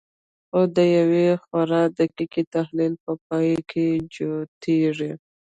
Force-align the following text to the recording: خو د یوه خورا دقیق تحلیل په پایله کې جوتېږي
خو 0.49 0.61
د 0.75 0.77
یوه 0.97 1.23
خورا 1.43 1.83
دقیق 1.97 2.33
تحلیل 2.55 2.93
په 3.03 3.11
پایله 3.27 3.61
کې 3.71 3.85
جوتېږي 4.13 5.11